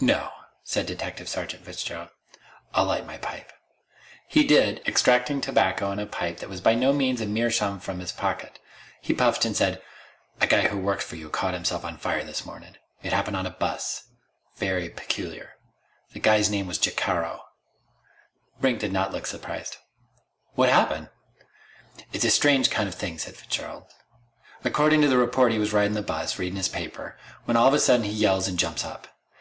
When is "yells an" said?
28.12-28.56